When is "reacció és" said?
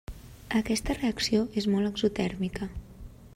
0.95-1.67